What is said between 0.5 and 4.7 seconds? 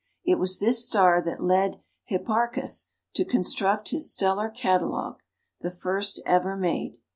this star that led Hipparchus to construct his stellar